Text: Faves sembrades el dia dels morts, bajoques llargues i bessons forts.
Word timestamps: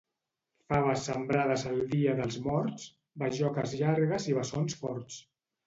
Faves 0.71 1.03
sembrades 1.09 1.65
el 1.73 1.77
dia 1.91 2.17
dels 2.21 2.39
morts, 2.49 2.87
bajoques 3.25 3.79
llargues 3.85 4.29
i 4.33 4.37
bessons 4.43 4.83
forts. 4.85 5.25